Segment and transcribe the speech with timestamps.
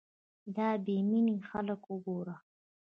[0.55, 2.35] دا بې مينې خلک وګوره